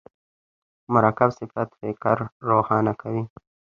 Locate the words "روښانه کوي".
2.49-3.23